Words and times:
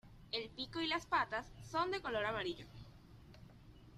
El 0.31 0.49
pico 0.49 0.81
y 0.81 0.87
las 0.87 1.05
patas 1.05 1.45
son 1.69 1.91
de 1.91 2.01
color 2.01 2.25
amarillo. 2.25 2.65